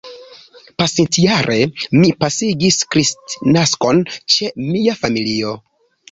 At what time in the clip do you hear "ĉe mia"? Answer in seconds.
4.37-4.97